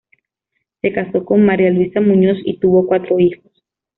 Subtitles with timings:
[0.81, 3.51] Se casó con María Luisa Muñoz y tuvo cuatro hijos.